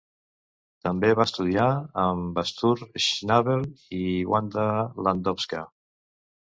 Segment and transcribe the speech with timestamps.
[0.87, 1.67] També va estudiar
[2.05, 2.73] amb Artur
[3.09, 3.69] Schnabel
[4.01, 4.69] i Wanda
[5.09, 5.65] Landowska.